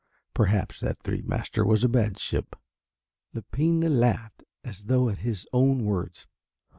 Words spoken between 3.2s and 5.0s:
Lepine laughed as